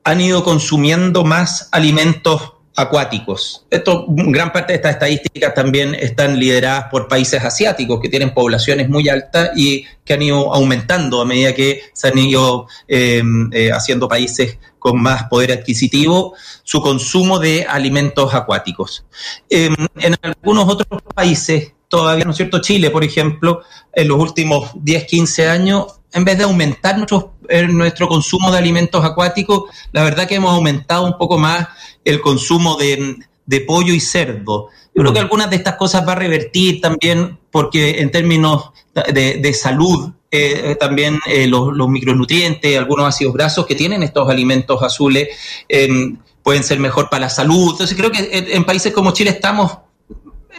han 0.03 0.22
ido 0.22 0.44
consumiendo 0.44 1.24
más 1.24 1.70
alimentos 1.72 2.53
acuáticos. 2.77 3.65
Esto, 3.72 4.05
gran 4.07 4.53
parte 4.53 4.72
de 4.72 4.77
estas 4.77 4.93
estadísticas 4.93 5.55
también 5.55 5.96
están 5.96 6.39
lideradas 6.39 6.86
por 6.91 7.07
países 7.07 7.43
asiáticos 7.43 8.00
que 8.00 8.07
tienen 8.07 8.36
poblaciones 8.36 8.88
muy 8.88 9.10
altas 9.10 9.50
y 9.55 9.86
que 10.05 10.13
han 10.13 10.22
ido 10.22 10.53
aumentando 10.53 11.19
a 11.19 11.25
medida 11.25 11.55
que 11.55 11.81
se 11.93 12.10
han 12.10 12.17
ido 12.19 12.67
em, 12.88 13.50
eh, 13.51 13.72
haciendo 13.72 14.07
países 14.07 14.60
con 14.77 15.01
más 15.01 15.24
poder 15.24 15.51
adquisitivo 15.53 16.36
su 16.63 16.79
consumo 16.79 17.39
de 17.39 17.65
alimentos 17.67 18.36
acuáticos. 18.36 19.05
Em, 19.50 19.74
en 19.96 20.15
algunos 20.22 20.69
otros 20.69 21.01
países, 21.15 21.74
todavía, 21.88 22.25
¿no 22.25 22.31
es 22.31 22.38
cierto? 22.38 22.62
Chile, 22.62 22.91
por 22.91 23.03
ejemplo, 23.03 23.63
en 23.91 24.07
los 24.07 24.19
últimos 24.19 24.69
10, 24.75 25.05
15 25.05 25.50
años, 25.50 25.98
en 26.13 26.25
vez 26.25 26.38
de 26.38 26.43
aumentar 26.43 27.05
eh, 27.50 27.67
nuestro 27.67 28.07
consumo 28.07 28.51
de 28.51 28.60
alimentos 28.60 29.03
acuáticos, 29.03 29.63
la 29.91 30.03
verdad 30.03 30.27
que 30.27 30.36
hemos 30.36 30.53
aumentado 30.53 31.05
un 31.05 31.17
poco 31.17 31.38
más 31.38 31.67
el 32.07 32.21
consumo 32.21 32.77
de, 32.77 33.61
pollo 33.67 33.93
y 33.93 33.99
cerdo. 33.99 34.69
Yo 34.95 35.03
creo 35.03 35.13
que 35.13 35.19
mm. 35.19 35.23
algunas 35.23 35.49
de 35.49 35.57
estas 35.57 35.75
cosas 35.75 36.07
va 36.07 36.13
a 36.13 36.15
revertir 36.15 36.81
también 36.81 37.37
porque 37.51 38.01
en 38.01 38.11
términos 38.11 38.71
de, 39.13 39.53
salud, 39.53 40.11
eh, 40.31 40.75
también 40.79 41.19
eh, 41.27 41.47
los, 41.47 41.89
micronutrientes, 41.89 42.77
algunos 42.77 43.07
ácidos 43.07 43.33
grasos 43.33 43.65
que 43.65 43.75
tienen 43.75 44.03
estos 44.03 44.29
alimentos 44.29 44.81
azules 44.81 45.29
em, 45.69 46.17
pueden 46.43 46.63
ser 46.63 46.79
mejor 46.79 47.09
para 47.09 47.21
la 47.21 47.29
salud. 47.29 47.71
Entonces 47.71 47.97
creo 47.97 48.11
que 48.11 48.29
en, 48.31 48.63
países 48.63 48.93
como 48.93 49.11
Chile 49.11 49.31
estamos 49.31 49.77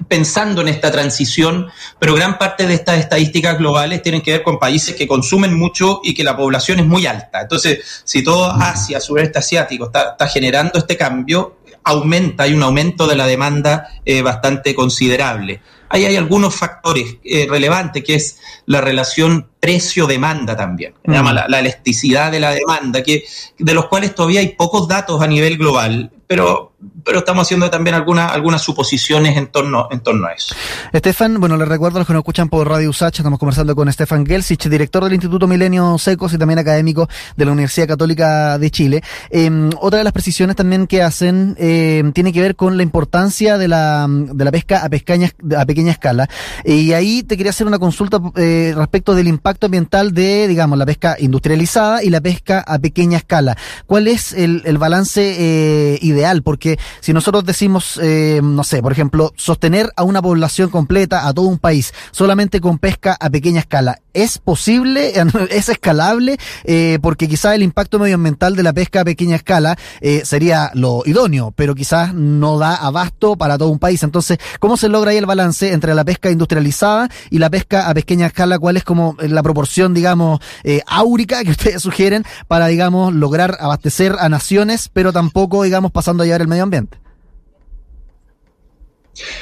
pensando 0.07 0.63
en 0.63 0.69
esta 0.69 0.91
transición, 0.91 1.69
pero 1.99 2.15
gran 2.15 2.39
parte 2.39 2.67
de 2.67 2.75
estas 2.75 2.99
estadísticas 2.99 3.59
globales 3.59 4.03
tienen 4.03 4.23
que 4.23 4.33
ver 4.33 4.43
con 4.43 4.59
países 4.59 4.95
que 4.95 5.07
consumen 5.07 5.55
mucho 5.55 6.01
y 6.05 6.15
que 6.15 6.25
la 6.25 6.37
población 6.37 6.81
es 6.81 6.87
muy 6.87 7.07
alta. 7.07 7.43
Entonces, 7.43 8.03
si 8.05 8.23
todo 8.23 8.51
Asia, 8.51 9.01
sureste 9.01 9.39
asiático, 9.39 9.87
está, 9.87 10.11
está 10.13 10.29
generando 10.29 10.79
este 10.79 10.97
cambio, 10.97 11.59
aumenta, 11.85 12.45
hay 12.45 12.53
un 12.53 12.63
aumento 12.63 13.07
de 13.07 13.17
la 13.17 13.27
demanda 13.27 13.89
eh, 14.05 14.23
bastante 14.23 14.75
considerable. 14.75 15.61
Ahí 15.91 16.05
hay 16.05 16.17
algunos 16.17 16.55
factores 16.55 17.17
eh, 17.25 17.47
relevantes, 17.49 18.05
que 18.05 18.15
es 18.15 18.39
la 18.67 18.83
relación 18.83 19.49
precio-demanda 19.59 20.55
también, 20.55 20.95
se 21.05 21.13
llama 21.13 21.33
mm. 21.33 21.35
la, 21.35 21.49
la, 21.49 21.61
elasticidad 21.61 22.31
de 22.31 22.41
la 22.41 22.51
demanda, 22.51 23.03
que, 23.03 23.25
de 23.59 23.75
los 23.75 23.87
cuales 23.87 24.15
todavía 24.15 24.41
hay 24.41 24.49
pocos 24.49 24.87
datos 24.87 25.23
a 25.23 25.27
nivel 25.27 25.57
global, 25.57 26.13
pero 26.27 26.68
pero 27.05 27.21
estamos 27.21 27.47
haciendo 27.47 27.71
también 27.71 27.97
algunas 27.97 28.31
algunas 28.31 28.63
suposiciones 28.63 29.37
en 29.37 29.49
torno, 29.49 29.89
en 29.91 30.01
torno 30.01 30.27
a 30.27 30.33
eso. 30.33 30.55
Estefan, 30.93 31.41
bueno, 31.41 31.57
les 31.57 31.67
recuerdo 31.67 31.99
a 31.99 32.01
los 32.01 32.07
que 32.07 32.13
nos 32.13 32.21
escuchan 32.21 32.49
por 32.49 32.69
Radio 32.69 32.91
USACH, 32.91 33.19
estamos 33.19 33.39
conversando 33.39 33.75
con 33.75 33.89
Estefan 33.89 34.25
Gelsich, 34.25 34.69
director 34.69 35.03
del 35.03 35.15
Instituto 35.15 35.49
Milenio 35.49 35.99
Secos 35.99 36.33
y 36.35 36.39
también 36.39 36.59
académico 36.59 37.09
de 37.37 37.45
la 37.45 37.53
Universidad 37.53 37.89
Católica 37.89 38.59
de 38.59 38.71
Chile. 38.71 39.03
Em, 39.31 39.71
otra 39.81 39.99
de 39.99 40.05
las 40.05 40.13
precisiones 40.13 40.55
también 40.55 40.87
que 40.87 41.03
hacen 41.03 41.57
em, 41.59 42.13
tiene 42.13 42.33
que 42.33 42.41
ver 42.41 42.55
con 42.55 42.77
la 42.77 42.83
importancia 42.83 43.59
de 43.59 43.69
la, 43.69 44.07
de 44.09 44.45
la 44.45 44.53
pesca 44.53 44.85
a, 44.85 44.89
pescaña, 44.89 45.31
a 45.57 45.67
pequeña 45.67 45.93
escala. 45.93 46.29
Y 46.65 46.93
ahí 46.93 47.23
te 47.23 47.37
quería 47.37 47.51
hacer 47.51 47.67
una 47.67 47.79
consulta 47.79 48.21
eh, 48.37 48.73
respecto 48.77 49.15
del 49.15 49.29
impacto 49.29 49.67
ambiental 49.67 50.13
de, 50.13 50.47
digamos, 50.47 50.79
la 50.79 50.87
pesca 50.87 51.17
industrializada 51.19 52.05
y 52.05 52.11
la 52.11 52.21
pesca 52.21 52.61
a 52.61 52.79
pequeña 52.79 53.19
escala. 53.19 53.57
¿Cuál 53.87 54.09
es 54.09 54.33
el, 54.33 54.63
el 54.65 54.79
balance 54.79 55.35
eh, 55.39 55.99
ideal? 56.03 56.43
Porque 56.43 56.68
si 57.01 57.13
nosotros 57.13 57.45
decimos, 57.45 57.99
eh, 58.03 58.41
no 58.43 58.65
sé, 58.65 58.83
por 58.83 58.93
ejemplo, 58.93 59.33
sostener 59.37 59.93
a 59.97 60.03
una 60.03 60.21
población 60.21 60.71
completa, 60.71 61.27
a 61.27 61.33
todo 61.33 61.47
un 61.47 61.59
país, 61.59 61.95
solamente 62.11 62.61
con 62.61 62.79
pesca 62.79 63.17
a 63.19 63.31
pequeña 63.31 63.61
escala, 63.61 64.01
¿es 64.13 64.39
posible? 64.39 65.13
¿Es 65.51 65.69
escalable? 65.69 66.39
Eh, 66.65 66.99
porque 67.01 67.29
quizás 67.29 67.55
el 67.55 67.63
impacto 67.63 67.99
medioambiental 67.99 68.57
de 68.57 68.63
la 68.63 68.73
pesca 68.73 69.01
a 69.03 69.05
pequeña 69.05 69.37
escala 69.37 69.79
eh, 70.01 70.23
sería 70.25 70.71
lo 70.75 71.03
idóneo, 71.07 71.53
pero 71.57 71.75
quizás 71.75 72.13
no 72.15 72.59
da 72.59 72.75
abasto 72.75 73.37
para 73.37 73.57
todo 73.57 73.69
un 73.69 73.79
país. 73.79 74.03
Entonces, 74.03 74.39
¿cómo 74.59 74.77
se 74.77 74.89
logra 74.89 75.13
ahí 75.13 75.17
el 75.17 75.27
balance 75.27 75.73
entre 75.73 75.95
la 75.95 76.05
pesca 76.05 76.31
industrializada 76.31 77.09
y 77.31 77.39
la 77.39 77.51
pesca 77.51 77.89
a 77.89 77.95
pequeña 77.95 78.27
escala? 78.27 78.59
¿Cuál 78.59 78.77
es 78.77 78.85
como 78.85 79.17
la 79.21 79.43
proporción, 79.43 79.95
digamos, 79.95 80.41
áurica 80.87 81.45
que 81.45 81.51
ustedes 81.59 81.83
sugieren 81.83 82.25
para, 82.47 82.67
digamos, 82.67 83.15
lograr 83.15 83.57
abastecer 83.61 84.17
a 84.19 84.29
naciones, 84.29 84.91
pero 84.93 85.13
tampoco, 85.13 85.63
digamos, 85.63 85.93
pasando 85.93 86.23
a 86.23 86.27
llevar 86.27 86.43
el 86.43 86.49
medio 86.49 86.58
ambiente? 86.63 86.99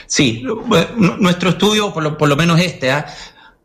Sí, 0.07 0.45
nuestro 0.97 1.51
estudio, 1.51 1.93
por 1.93 2.03
lo, 2.03 2.17
por 2.17 2.29
lo 2.29 2.37
menos 2.37 2.59
este, 2.61 2.91
¿ah? 2.91 3.07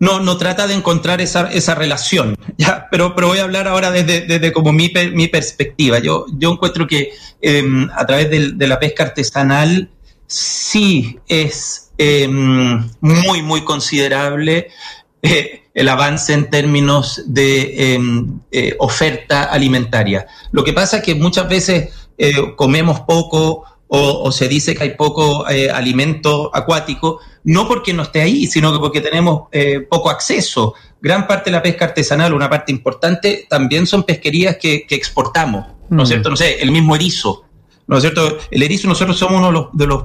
no, 0.01 0.38
trata 0.38 0.65
de 0.65 0.74
encontrar 0.74 1.22
esa, 1.22 1.75
relación. 1.75 2.36
Pero, 2.91 3.13
voy 3.13 3.38
a 3.38 3.43
hablar 3.43 3.67
ahora 3.67 3.91
desde, 3.91 4.51
como 4.51 4.74
mi, 4.74 4.91
mi 5.13 5.27
perspectiva. 5.27 6.00
Yo, 6.00 6.25
yo 6.38 6.53
encuentro 6.53 6.88
que 6.88 7.12
em, 7.39 7.88
a 7.96 8.05
través 8.05 8.29
de, 8.29 8.67
la 8.67 8.79
pesca 8.79 9.03
artesanal 9.03 9.89
sí 10.25 11.20
es 11.27 11.91
em, 12.00 12.89
muy, 13.00 13.43
muy 13.43 13.63
considerable 13.63 14.70
eh, 15.22 15.63
el 15.75 15.88
avance 15.88 16.34
en 16.34 16.50
términos 16.50 17.22
de 17.27 17.93
em, 17.93 18.39
eh, 18.51 18.75
oferta 18.79 19.43
alimentaria. 19.43 20.25
Lo 20.51 20.63
que 20.63 20.74
pasa 20.74 20.98
es 20.98 21.03
que 21.03 21.13
muchas 21.13 21.48
veces 21.48 21.89
eh, 22.24 22.54
comemos 22.56 23.00
poco 23.00 23.63
o, 23.88 24.32
se 24.32 24.48
dice 24.48 24.75
que 24.75 24.84
hay 24.84 24.90
poco 24.92 25.50
eh, 25.50 25.70
alimento 25.70 26.51
acuático, 26.54 27.20
no 27.44 27.68
porque 27.68 27.94
no 27.94 28.04
esté 28.04 28.22
ahí, 28.22 28.46
sino 28.46 28.72
que 28.72 28.78
porque 28.78 29.01
tenemos 29.01 29.50
eh, 29.51 29.82
poco 29.82 30.12
acceso. 30.12 30.75
Gran 31.01 31.25
parte 31.25 31.50
de 31.50 31.58
la 31.58 31.63
pesca 31.63 31.86
artesanal, 31.86 32.34
una 32.34 32.48
parte 32.48 32.72
importante, 32.72 33.48
también 33.50 33.88
son 33.88 34.04
pesquerías 34.04 34.58
que, 34.58 34.86
que 34.88 34.94
exportamos, 34.94 35.66
¿no 35.90 36.04
es 36.04 36.10
mm. 36.10 36.12
cierto? 36.12 36.30
No 36.30 36.38
sé, 36.38 36.62
el 36.62 36.72
mismo 36.72 36.96
erizo. 36.96 37.44
¿No 37.88 37.98
es 37.98 38.04
cierto? 38.04 38.38
El 38.50 38.64
erizo, 38.64 38.88
nosotros 38.88 39.18
somos 39.18 39.40
uno 39.40 39.70
de 39.74 39.88
los, 39.88 40.04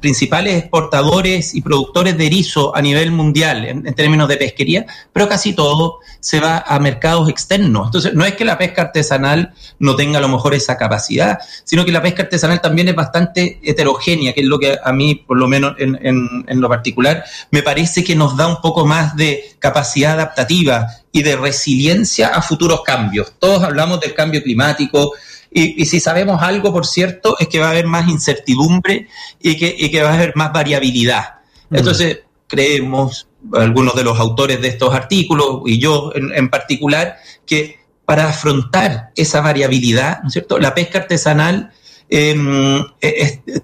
principales 0.00 0.56
exportadores 0.56 1.54
y 1.54 1.62
productores 1.62 2.16
de 2.16 2.26
erizo 2.26 2.76
a 2.76 2.82
nivel 2.82 3.10
mundial 3.10 3.64
en, 3.64 3.82
términos 3.94 4.28
de 4.28 4.36
pesquería, 4.36 4.86
pero 5.12 5.28
casi 5.28 5.52
todo 5.52 5.98
se 6.20 6.40
va 6.40 6.64
a 6.66 6.78
mercados 6.78 7.28
externos. 7.28 7.86
Entonces, 7.86 8.14
no 8.14 8.24
es 8.24 8.34
que 8.34 8.44
la 8.44 8.58
pesca 8.58 8.82
artesanal 8.82 9.52
no 9.78 9.96
tenga 9.96 10.18
a 10.18 10.20
lo 10.20 10.28
mejor 10.28 10.54
esa 10.54 10.76
capacidad, 10.76 11.38
sino 11.64 11.84
que 11.84 11.92
la 11.92 12.02
pesca 12.02 12.22
artesanal 12.22 12.60
también 12.60 12.88
es 12.88 12.94
bastante 12.94 13.60
heterogénea, 13.62 14.32
que 14.32 14.40
es 14.40 14.46
lo 14.46 14.58
que 14.58 14.76
a 14.82 14.92
mí, 14.92 15.14
por 15.16 15.36
lo 15.36 15.48
menos 15.48 15.74
en, 15.78 15.98
en 16.02 16.60
lo 16.60 16.68
particular, 16.68 17.24
me 17.50 17.62
parece 17.62 18.04
que 18.04 18.14
nos 18.14 18.36
da 18.36 18.46
un 18.46 18.60
poco 18.60 18.86
más 18.86 19.16
de 19.16 19.56
capacidad 19.58 20.12
adaptativa 20.12 20.86
y 21.10 21.22
de 21.22 21.36
resiliencia 21.36 22.28
a 22.28 22.42
futuros 22.42 22.82
cambios. 22.82 23.34
Todos 23.38 23.62
hablamos 23.62 24.00
del 24.00 24.14
cambio 24.14 24.42
climático, 24.42 25.12
y, 25.56 25.86
si 25.86 26.00
sabemos 26.00 26.42
algo, 26.42 26.72
por 26.72 26.84
cierto, 26.84 27.36
es 27.38 27.46
que 27.46 27.60
va 27.60 27.68
a 27.68 27.70
haber 27.70 27.86
más 27.86 28.08
incertidumbre 28.08 29.06
y 29.40 29.56
que, 29.56 30.02
va 30.02 30.10
a 30.10 30.14
haber 30.14 30.34
más 30.34 30.52
variabilidad. 30.52 31.36
Mm. 31.70 31.76
Entonces, 31.76 32.22
creemos, 32.48 33.28
algunos 33.52 33.94
de 33.94 34.02
los 34.02 34.18
autores 34.18 34.60
de 34.60 34.66
estos 34.66 34.92
artículos, 34.92 35.60
y 35.66 35.78
yo 35.78 36.10
en, 36.14 36.50
particular, 36.50 37.18
que 37.46 37.78
para 38.04 38.28
afrontar 38.30 39.10
esa 39.14 39.40
variabilidad, 39.42 40.22
¿no 40.22 40.26
es 40.26 40.32
cierto? 40.32 40.58
La 40.58 40.74
pesca 40.74 40.98
artesanal 40.98 41.72
em, 42.08 42.84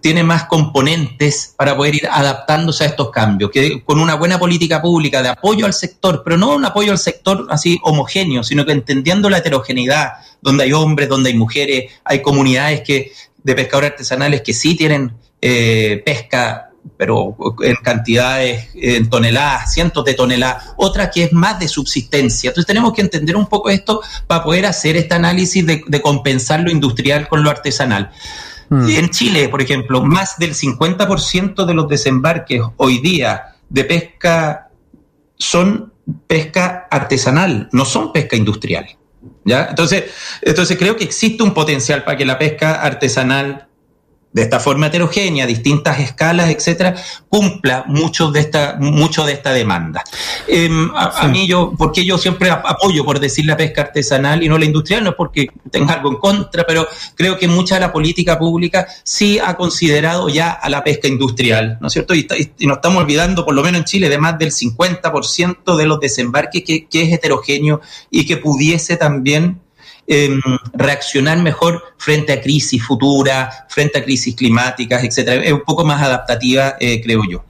tiene 0.00 0.24
más 0.24 0.44
componentes 0.44 1.54
para 1.56 1.76
poder 1.76 1.94
ir 1.96 2.08
adaptándose 2.10 2.84
a 2.84 2.88
estos 2.88 3.10
cambios, 3.10 3.50
que 3.50 3.82
con 3.84 4.00
una 4.00 4.14
buena 4.14 4.38
política 4.38 4.80
pública 4.80 5.22
de 5.22 5.28
apoyo 5.28 5.66
al 5.66 5.74
sector, 5.74 6.22
pero 6.24 6.36
no 6.36 6.54
un 6.54 6.64
apoyo 6.64 6.92
al 6.92 6.98
sector 6.98 7.46
así 7.50 7.78
homogéneo, 7.82 8.42
sino 8.42 8.64
que 8.64 8.72
entendiendo 8.72 9.30
la 9.30 9.38
heterogeneidad, 9.38 10.12
donde 10.40 10.64
hay 10.64 10.72
hombres, 10.72 11.08
donde 11.08 11.30
hay 11.30 11.36
mujeres, 11.36 11.92
hay 12.04 12.22
comunidades 12.22 12.80
que, 12.80 13.12
de 13.42 13.54
pescadores 13.54 13.92
artesanales 13.92 14.42
que 14.42 14.52
sí 14.52 14.74
tienen 14.74 15.12
eh, 15.40 16.02
pesca 16.04 16.69
pero 16.96 17.36
en 17.62 17.76
cantidades, 17.76 18.68
en 18.74 19.08
toneladas, 19.08 19.72
cientos 19.72 20.04
de 20.04 20.14
toneladas, 20.14 20.74
otra 20.76 21.10
que 21.10 21.24
es 21.24 21.32
más 21.32 21.58
de 21.58 21.68
subsistencia. 21.68 22.48
Entonces 22.48 22.66
tenemos 22.66 22.92
que 22.92 23.00
entender 23.00 23.36
un 23.36 23.46
poco 23.46 23.70
esto 23.70 24.02
para 24.26 24.44
poder 24.44 24.66
hacer 24.66 24.96
este 24.96 25.14
análisis 25.14 25.64
de, 25.66 26.02
compensar 26.02 26.60
lo 26.60 26.70
industrial 26.70 27.28
con 27.28 27.42
lo 27.42 27.50
artesanal. 27.50 28.10
Mm. 28.68 28.88
En 28.88 29.10
Chile, 29.10 29.48
por 29.48 29.62
ejemplo, 29.62 30.02
más 30.02 30.38
del 30.38 30.54
50% 30.54 31.64
de 31.64 31.74
los 31.74 31.88
desembarques 31.88 32.62
hoy 32.76 32.98
día 32.98 33.56
de 33.68 33.84
pesca 33.84 34.68
son 35.36 35.92
pesca 36.26 36.86
artesanal, 36.90 37.68
no 37.72 37.84
son 37.84 38.12
pesca 38.12 38.36
industrial. 38.36 38.86
¿Ya? 39.44 39.66
Entonces, 39.68 40.04
entonces 40.42 40.78
creo 40.78 40.96
que 40.96 41.04
existe 41.04 41.42
un 41.42 41.52
potencial 41.52 42.04
para 42.04 42.16
que 42.16 42.24
la 42.24 42.38
pesca 42.38 42.80
artesanal 42.80 43.69
de 44.32 44.42
esta 44.42 44.60
forma 44.60 44.86
heterogénea, 44.86 45.44
distintas 45.44 45.98
escalas, 45.98 46.50
etcétera, 46.50 46.94
cumpla 47.28 47.84
mucho 47.88 48.30
de 48.30 48.40
esta, 48.40 48.76
mucho 48.78 49.26
de 49.26 49.32
esta 49.32 49.52
demanda. 49.52 50.04
Em, 50.46 50.90
a, 50.94 51.26
mí 51.26 51.48
yo, 51.48 51.72
porque 51.76 52.04
yo 52.04 52.16
siempre 52.16 52.48
apoyo, 52.50 53.04
por 53.04 53.18
decir, 53.18 53.44
la 53.44 53.56
pesca 53.56 53.82
artesanal 53.82 54.42
y 54.42 54.48
no 54.48 54.56
la 54.56 54.66
industrial, 54.66 55.02
no 55.02 55.10
es 55.10 55.16
porque 55.16 55.48
tenga 55.70 55.94
algo 55.94 56.10
en 56.10 56.16
contra, 56.16 56.64
pero 56.64 56.86
creo 57.16 57.36
que 57.38 57.48
mucha 57.48 57.74
de 57.74 57.80
la 57.80 57.92
política 57.92 58.38
pública 58.38 58.86
sí 59.02 59.40
ha 59.44 59.56
considerado 59.56 60.28
ya 60.28 60.52
a 60.52 60.68
la 60.68 60.84
pesca 60.84 61.08
industrial, 61.08 61.78
¿no 61.80 61.88
es 61.88 61.92
cierto? 61.92 62.14
Y, 62.14 62.26
y, 62.58 62.66
nos 62.66 62.76
estamos 62.76 63.02
olvidando, 63.02 63.44
por 63.44 63.54
lo 63.54 63.62
menos 63.62 63.80
en 63.80 63.84
Chile, 63.84 64.08
de 64.08 64.18
más 64.18 64.38
del 64.38 64.52
50% 64.52 65.76
de 65.76 65.86
los 65.86 65.98
desembarques 65.98 66.62
que, 66.64 66.86
que 66.86 67.02
es 67.02 67.12
heterogéneo 67.12 67.80
y 68.10 68.26
que 68.26 68.36
pudiese 68.36 68.96
también 68.96 69.60
Em, 70.12 70.40
reaccionar 70.72 71.38
mejor 71.38 71.84
frente 71.96 72.32
a 72.32 72.40
crisis 72.40 72.82
futuras, 72.82 73.62
frente 73.68 74.00
a 74.00 74.02
crisis 74.02 74.34
climáticas, 74.34 75.04
etcétera. 75.04 75.44
Es 75.44 75.52
un 75.52 75.60
poco 75.60 75.84
más 75.84 76.02
adaptativa, 76.02 76.74
eh, 76.80 77.00
creo 77.00 77.22
yo. 77.30 77.44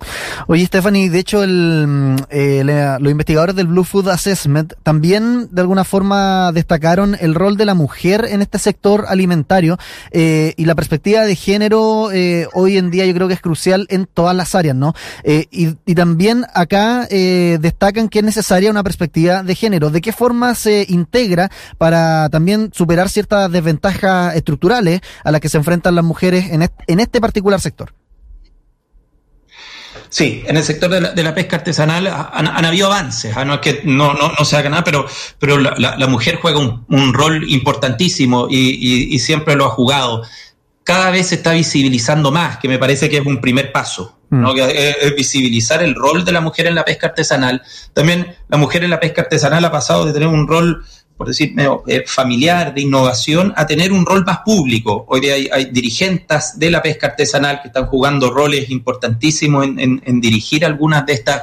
Oye, 0.47 0.67
Stephanie, 0.67 1.09
de 1.09 1.19
hecho, 1.21 1.43
el, 1.43 2.17
eh, 2.29 2.63
los 3.01 3.11
investigadores 3.11 3.57
del 3.57 3.69
Blue 3.69 3.85
Food 3.85 4.11
Assessment 4.11 4.75
también 4.83 5.49
de 5.51 5.63
alguna 5.63 5.85
forma 5.85 6.53
destacaron 6.53 7.17
el 7.19 7.35
rol 7.35 7.57
de 7.57 7.65
la 7.65 7.73
mujer 7.73 8.27
en 8.29 8.43
este 8.43 8.59
sector 8.59 9.07
alimentario 9.09 9.79
eh, 10.11 10.53
y 10.59 10.67
la 10.67 10.75
perspectiva 10.75 11.23
de 11.25 11.37
género 11.37 12.11
hoy 12.53 12.77
en 12.77 12.91
día 12.91 13.07
yo 13.07 13.15
creo 13.15 13.29
que 13.29 13.35
es 13.35 13.41
crucial 13.41 13.87
en 13.89 14.05
todas 14.05 14.37
las 14.37 14.55
áreas, 14.55 14.77
¿no? 14.77 14.93
Y, 15.25 15.77
y, 15.87 15.95
también 15.95 16.45
acá 16.53 17.07
destacan 17.09 18.09
que 18.11 18.19
es 18.19 18.25
necesaria 18.25 18.71
una 18.71 18.83
perspectiva 18.83 19.43
de 19.43 19.55
género. 19.55 19.89
¿De 19.89 20.03
qué 20.03 20.13
forma 20.13 20.55
se 20.55 20.85
integra 20.89 21.51
para 21.79 22.29
también 22.29 22.50
superar 22.73 23.09
ciertas 23.09 23.51
desventajas 23.51 24.35
estructurales 24.37 25.01
a 25.25 25.31
las 25.31 25.41
que 25.41 25.49
se 25.49 25.59
enfrentan 25.59 25.95
las 25.95 26.05
mujeres 26.05 26.47
en 26.51 27.01
este, 27.01 27.21
particular 27.21 27.61
sector. 27.61 27.93
Sí, 30.09 30.43
en 30.47 30.57
el 30.57 30.65
sector 30.65 30.91
de 30.91 31.23
la, 31.23 31.35
pesca 31.35 31.57
artesanal 31.57 32.09
han, 32.09 32.65
habido 32.65 32.87
avances, 32.87 33.37
¿ah? 33.37 33.45
no 33.45 33.55
es 33.55 33.61
que 33.61 33.83
no, 33.85 34.13
no, 34.15 34.45
se 34.45 34.57
haga 34.57 34.69
nada, 34.69 34.83
pero, 34.83 35.07
pero 35.39 35.57
la, 35.59 36.07
mujer 36.09 36.39
juega 36.43 36.59
un, 36.59 37.15
rol 37.15 37.49
importantísimo 37.49 38.49
y, 38.51 39.19
siempre 39.21 39.55
lo 39.55 39.67
ha 39.67 39.71
jugado. 39.71 40.23
Cada 40.83 41.11
vez 41.11 41.29
se 41.29 41.37
está 41.37 41.53
visibilizando 41.53 42.33
más, 42.33 42.59
que 42.59 42.67
me 42.67 42.79
parece 42.79 43.09
que 43.09 43.19
es 43.19 43.27
un 43.27 43.41
primer 43.41 43.71
paso. 43.71 44.17
¿no? 44.31 44.53
Mm. 44.53 44.55
que 44.55 44.95
es, 45.01 45.15
visibilizar 45.15 45.83
el 45.83 45.95
rol 45.95 46.25
de 46.25 46.33
la 46.33 46.41
mujer 46.41 46.67
en 46.67 46.75
la 46.75 46.85
pesca 46.85 47.09
artesanal. 47.09 47.63
También 47.93 48.37
la 48.49 48.57
mujer 48.57 48.83
en 48.85 48.91
la 48.91 49.01
pesca 49.01 49.23
artesanal 49.23 49.65
ha 49.65 49.73
pasado 49.73 50.07
de 50.07 50.13
tener 50.13 50.29
un 50.29 50.49
rol 50.49 50.85
por 51.21 51.29
decir, 51.29 51.53
eh, 51.87 52.03
familiar, 52.07 52.73
de 52.73 52.81
innovación, 52.81 53.53
a 53.55 53.67
tener 53.67 53.93
un 53.93 54.07
rol 54.07 54.25
más 54.25 54.39
público. 54.39 55.05
Hoy 55.07 55.21
día 55.21 55.35
hay, 55.53 55.67
dirigentes 55.67 56.59
de 56.59 56.71
la 56.71 56.81
pesca 56.81 57.09
artesanal 57.09 57.61
que 57.61 57.69
están 57.69 57.89
jugando 57.89 58.31
roles 58.31 58.71
importantísimos 58.71 59.67
en, 59.67 60.21
dirigir 60.23 60.65
algunas 60.65 61.05
de, 61.05 61.13
estas, 61.13 61.43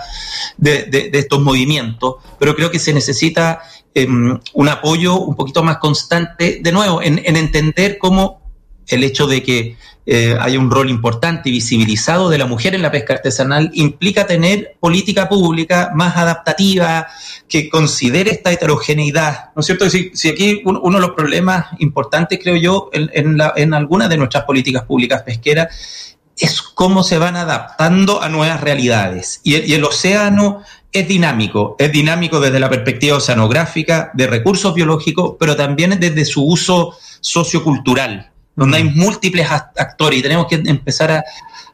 de, 0.57 1.11
estos 1.13 1.41
movimientos, 1.41 2.15
pero 2.39 2.55
creo 2.55 2.71
que 2.71 2.79
se 2.79 2.91
necesita 2.91 3.61
em, 3.93 4.39
un 4.53 4.67
apoyo 4.67 5.19
un 5.19 5.35
poquito 5.35 5.61
más 5.61 5.77
constante, 5.77 6.57
de 6.59 6.71
nuevo, 6.71 6.99
en 7.03 7.35
entender 7.35 7.99
cómo 7.99 8.41
el 8.87 9.03
hecho 9.03 9.27
de 9.27 9.43
que 9.43 9.77
eh, 10.09 10.37
haya 10.39 10.57
un 10.57 10.71
rol 10.71 10.89
importante 10.89 11.49
y 11.49 11.51
visibilizado 11.51 12.29
de 12.29 12.37
la 12.37 12.45
mujer 12.45 12.73
en 12.73 12.81
la 12.81 12.91
pesca 12.91 13.15
artesanal 13.15 13.71
implica 13.73 14.25
tener 14.25 14.77
política 14.79 15.27
pública 15.27 15.91
más 15.93 16.15
adaptativa, 16.15 17.07
que 17.49 17.69
considere 17.69 18.31
esta 18.31 18.53
heterogeneidad, 18.53 19.49
¿no 19.53 19.59
es 19.59 19.65
cierto? 19.65 19.89
Si, 19.89 20.11
aquí 20.29 20.61
uno, 20.63 20.95
de 20.95 21.05
los 21.05 21.11
problemas 21.11 21.65
importantes, 21.79 22.39
creo 22.41 22.55
yo, 22.55 22.89
en, 22.93 23.37
en 23.57 23.73
algunas 23.73 24.07
de 24.07 24.15
nuestras 24.15 24.45
políticas 24.45 24.83
públicas 24.83 25.23
pesqueras, 25.23 26.15
es 26.37 26.61
cómo 26.61 27.03
se 27.03 27.17
van 27.17 27.35
adaptando 27.35 28.21
a 28.21 28.29
nuevas 28.29 28.61
realidades. 28.61 29.41
Y 29.43 29.57
y 29.57 29.73
el 29.73 29.83
océano 29.83 30.61
es 30.93 31.05
dinámico, 31.05 31.75
es 31.79 31.91
dinámico 31.91 32.39
desde 32.39 32.61
la 32.61 32.69
perspectiva 32.69 33.17
oceanográfica, 33.17 34.11
de 34.13 34.27
recursos 34.27 34.73
biológicos, 34.73 35.35
pero 35.37 35.57
también 35.57 35.99
desde 35.99 36.23
su 36.23 36.45
uso 36.45 36.95
sociocultural 37.19 38.31
donde 38.57 38.77
hay 38.77 38.83
múltiples 38.83 39.49
actores 39.49 40.19
y 40.19 40.23
tenemos 40.23 40.47
que 40.47 40.55
empezar 40.55 41.11
a, 41.11 41.23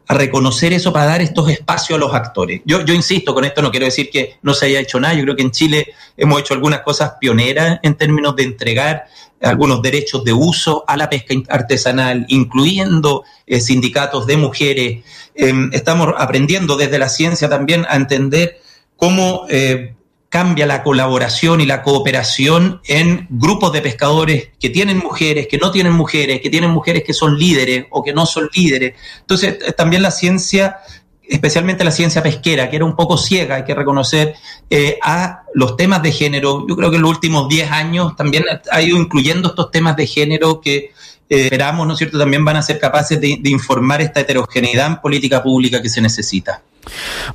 reconocer 0.06 0.74
eso 0.74 0.92
para 0.94 1.06
dar 1.06 1.22
estos 1.22 1.50
espacios 1.50 1.96
a 1.96 2.00
los 2.00 2.14
actores. 2.14 2.62
Yo, 2.66 2.86
yo 2.86 2.94
insisto, 2.94 3.34
con 3.34 3.46
esto 3.46 3.62
no 3.64 3.72
quiero 3.72 3.86
decir 3.86 4.12
que 4.12 4.36
no 4.44 4.54
se 4.54 4.68
haya 4.68 4.82
hecho 4.82 5.00
nada, 5.00 5.16
yo 5.16 5.24
creo 5.24 5.36
que 5.36 5.42
en 5.42 5.50
Chile 5.50 5.88
hemos 6.18 6.42
hecho 6.42 6.54
algunas 6.54 6.82
cosas 6.82 7.14
pioneras 7.20 7.80
en 7.82 7.96
términos 7.96 8.36
de 8.36 8.44
entregar 8.44 9.06
algunos 9.42 9.82
derechos 9.82 10.24
de 10.24 10.34
uso 10.34 10.84
a 10.88 10.98
la 10.98 11.10
pesca 11.10 11.34
artesanal, 11.50 12.26
incluyendo 12.28 13.24
eh, 13.48 13.60
sindicatos 13.60 14.28
de 14.28 14.38
mujeres. 14.38 15.04
Em, 15.36 15.70
estamos 15.74 16.14
aprendiendo 16.18 16.76
desde 16.76 17.00
la 17.00 17.10
ciencia 17.10 17.50
también 17.50 17.86
a 17.90 17.96
entender 17.96 18.62
cómo 18.98 19.46
eh, 19.50 19.96
cambia 20.34 20.66
la 20.66 20.82
colaboración 20.82 21.62
y 21.62 21.68
la 21.68 21.84
cooperación 21.84 22.82
en 22.88 23.28
grupos 23.30 23.72
de 23.72 23.84
pescadores 23.84 24.50
que 24.60 24.72
tienen 24.72 24.98
mujeres, 24.98 25.46
que 25.48 25.60
no 25.60 25.70
tienen 25.70 25.94
mujeres, 25.94 26.42
que 26.42 26.50
tienen 26.50 26.72
mujeres 26.72 27.04
que 27.04 27.14
son 27.14 27.38
líderes 27.38 27.86
o 27.92 28.04
que 28.04 28.14
no 28.14 28.26
son 28.26 28.50
líderes. 28.52 28.96
Entonces, 29.20 29.60
eh, 29.64 29.74
también 29.74 30.02
la 30.02 30.10
ciencia, 30.10 30.78
especialmente 31.22 31.84
la 31.84 31.92
ciencia 31.92 32.24
pesquera, 32.24 32.68
que 32.68 32.78
era 32.78 32.86
un 32.86 32.96
poco 32.96 33.16
ciega, 33.16 33.58
hay 33.58 33.64
que 33.64 33.76
reconocer, 33.76 34.34
eh, 34.72 34.98
a 35.04 35.44
los 35.54 35.78
temas 35.78 36.02
de 36.02 36.12
género. 36.12 36.66
Yo 36.68 36.76
creo 36.78 36.90
que 36.90 36.96
en 36.96 37.04
los 37.04 37.12
últimos 37.12 37.48
10 37.48 37.70
años 37.70 38.16
también 38.16 38.44
ha 38.72 38.82
ido 38.82 38.98
incluyendo 38.98 39.50
estos 39.50 39.70
temas 39.70 39.96
de 39.96 40.08
género 40.08 40.62
que 40.62 40.78
eh, 40.78 40.92
esperamos, 41.30 41.86
¿no 41.86 41.94
es 41.94 42.00
cierto?, 42.00 42.18
también 42.18 42.44
van 42.44 42.56
a 42.56 42.64
ser 42.64 42.80
capaces 42.80 43.22
de, 43.22 43.38
de 43.40 43.50
informar 43.52 44.02
esta 44.02 44.22
heterogeneidad 44.22 44.88
en 44.88 45.00
política 45.00 45.44
pública 45.44 45.80
que 45.80 45.90
se 45.90 46.02
necesita. 46.02 46.64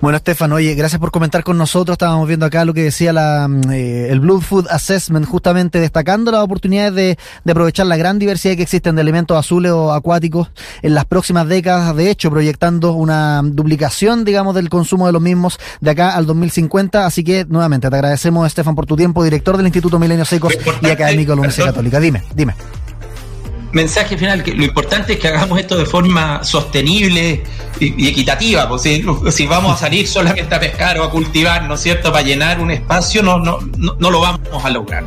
Bueno, 0.01 0.17
Estefan, 0.17 0.53
oye, 0.53 0.75
gracias 0.75 1.01
por 1.01 1.11
comentar 1.11 1.43
con 1.43 1.57
nosotros. 1.57 1.95
Estábamos 1.95 2.29
viendo 2.29 2.47
acá 2.47 2.65
lo 2.65 2.75
que 2.75 2.83
decía 2.83 3.13
la, 3.13 3.49
mm, 3.49 3.71
eh, 3.73 4.09
el 4.11 4.21
Blue 4.21 4.41
Food 4.41 4.67
Assessment, 4.71 5.27
justamente 5.27 5.81
destacando 5.81 6.31
las 6.31 6.43
oportunidades 6.43 6.95
de, 6.95 7.19
de, 7.45 7.53
aprovechar 7.53 7.87
la 7.87 7.97
gran 7.97 8.19
diversidad 8.19 8.57
que 8.57 8.63
existen 8.63 8.95
de 8.95 9.03
elementos 9.03 9.37
azules 9.37 9.73
o 9.73 9.93
acuáticos 9.93 10.51
en 10.83 10.95
las 10.95 11.05
próximas 11.05 11.49
décadas, 11.49 11.95
de 11.97 12.11
hecho, 12.11 12.31
proyectando 12.31 12.93
una 12.93 13.41
duplicación, 13.45 14.25
digamos, 14.25 14.55
del 14.55 14.69
consumo 14.69 15.07
de 15.07 15.13
los 15.13 15.23
mismos 15.23 15.59
de 15.81 15.91
acá 15.91 16.15
al 16.15 16.27
2050. 16.27 17.07
Así 17.07 17.25
que, 17.25 17.45
nuevamente, 17.49 17.89
te 17.89 17.97
agradecemos, 17.97 18.47
Estefan, 18.47 18.75
por 18.75 18.87
tu 18.87 18.97
tiempo, 18.97 19.25
director 19.25 19.57
del 19.57 19.67
Instituto 19.67 19.99
Milenio 19.99 20.25
Secos 20.25 20.55
y 20.83 20.91
académico 20.91 21.33
de 21.33 21.37
la 21.37 21.41
Universidad 21.41 21.67
Católica. 21.67 22.01
Dime, 22.01 22.23
dime 22.35 22.55
mensaje 23.73 24.17
final, 24.17 24.43
que 24.43 24.53
lo 24.53 24.65
importante 24.65 25.15
es 25.15 25.19
que 25.19 25.29
hagamos 25.29 25.59
esto 25.59 25.77
de 25.77 25.87
forma 25.87 26.43
sostenible 26.43 27.43
y, 27.81 28.09
equitativa, 28.09 28.69
pues 28.69 28.83
si, 28.83 29.47
vamos 29.47 29.75
a 29.75 29.77
salir 29.77 30.09
solamente 30.09 30.55
a 30.55 30.61
pescar 30.61 30.99
o 30.99 31.05
a 31.05 31.11
cultivar, 31.11 31.65
¿no 31.65 31.75
es 31.75 31.81
cierto?, 31.81 32.13
para 32.13 32.25
llenar 32.25 32.61
un 32.61 32.71
espacio, 32.71 33.23
no, 33.23 33.39
no, 33.39 33.59
no, 33.77 34.11
lo 34.11 34.21
vamos 34.21 34.65
a 34.65 34.71
lograr. 34.71 35.05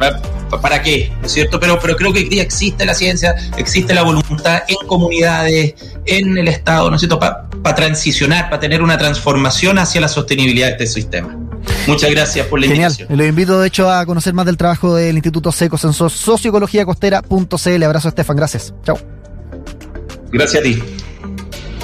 ¿Para 0.61 0.81
qué? 0.81 1.11
¿No 1.21 1.27
es 1.27 1.31
cierto? 1.31 1.59
Pero, 1.59 1.79
pero 1.79 1.95
creo 1.95 2.13
que 2.13 2.21
existe 2.41 2.85
la 2.85 2.93
ciencia, 2.93 3.35
existe 3.57 3.93
la 3.93 4.03
voluntad 4.03 4.63
en 4.67 4.87
comunidades, 4.87 5.75
en 6.05 6.37
el 6.37 6.47
Estado, 6.47 6.89
¿no 6.89 6.95
es 6.95 7.01
cierto?, 7.01 7.19
para 7.19 7.75
transicionar, 7.75 8.49
para 8.49 8.59
tener 8.59 8.81
una 8.81 8.97
transformación 8.97 9.79
hacia 9.79 10.01
la 10.01 10.07
sostenibilidad 10.07 10.67
de 10.67 10.73
este 10.73 10.87
sistema. 10.87 11.40
Muchas 11.87 12.11
gracias 12.11 12.47
por 12.47 12.59
la 12.59 12.67
Genial. 12.67 12.91
invitación. 12.91 13.17
Lo 13.17 13.25
invito, 13.25 13.59
de 13.59 13.67
hecho, 13.67 13.91
a 13.91 14.05
conocer 14.05 14.33
más 14.33 14.45
del 14.45 14.57
trabajo 14.57 14.95
del 14.95 15.15
Instituto 15.15 15.51
Secos 15.51 15.83
en 15.83 15.93
socioecologiacostera.cl. 15.93 17.83
Abrazo, 17.83 18.09
Estefan. 18.09 18.35
Gracias. 18.37 18.73
Chao. 18.83 18.97
Gracias 20.31 20.61
a 20.61 20.63
ti. 20.63 20.81